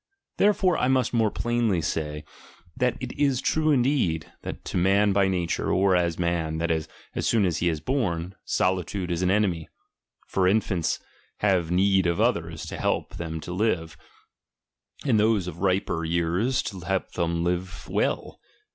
Therefore 0.37 0.79
I 0.79 0.87
must 0.87 1.13
more 1.13 1.29
plainly 1.29 1.79
siay, 1.79 2.23
that 2.75 2.97
it 2.99 3.11
is 3.19 3.39
true 3.39 3.69
indeed, 3.69 4.33
that 4.41 4.65
to 4.65 4.77
man 4.77 5.13
by 5.13 5.27
nature, 5.27 5.71
or 5.71 5.95
as 5.95 6.17
man, 6.17 6.57
that 6.57 6.71
is, 6.71 6.87
as 7.13 7.29
soon 7.29 7.45
as 7.45 7.57
he 7.59 7.69
is 7.69 7.79
born, 7.81 8.33
solitude 8.43 9.11
is 9.11 9.21
an 9.21 9.29
enemy; 9.29 9.69
for 10.25 10.47
infants 10.47 10.97
have 11.41 11.69
need 11.69 12.07
of 12.07 12.19
others 12.19 12.65
to 12.65 12.79
help 12.79 13.17
them 13.17 13.39
to 13.41 13.53
live, 13.53 13.95
and 15.05 15.19
those 15.19 15.45
of 15.47 15.59
riper 15.59 16.03
years 16.03 16.63
to 16.63 16.79
help 16.79 17.11
them 17.11 17.35
to 17.43 17.43
live 17.43 17.87
well. 17.87 18.39